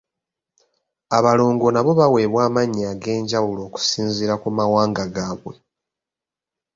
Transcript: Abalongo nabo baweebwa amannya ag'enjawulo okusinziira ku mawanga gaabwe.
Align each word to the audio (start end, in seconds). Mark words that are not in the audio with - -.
Abalongo 1.17 1.65
nabo 1.71 1.91
baweebwa 1.99 2.41
amannya 2.47 2.85
ag'enjawulo 2.93 3.61
okusinziira 3.67 4.33
ku 4.41 4.49
mawanga 4.57 5.03
gaabwe. 5.15 5.55